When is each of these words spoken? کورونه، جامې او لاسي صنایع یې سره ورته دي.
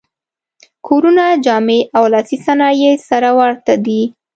کورونه، 0.87 1.25
جامې 1.45 1.79
او 1.97 2.03
لاسي 2.13 2.37
صنایع 2.45 2.77
یې 2.83 2.91
سره 3.09 3.29
ورته 3.39 3.73
دي. 3.85 4.01